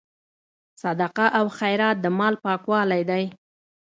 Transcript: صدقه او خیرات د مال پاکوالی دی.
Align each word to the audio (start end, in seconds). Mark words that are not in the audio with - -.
صدقه 0.81 1.25
او 1.39 1.45
خیرات 1.57 1.97
د 2.01 2.05
مال 2.17 2.33
پاکوالی 2.43 3.01
دی. 3.09 3.23